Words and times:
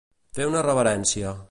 Fer 0.37 0.47
una 0.53 0.63
reverència. 0.69 1.37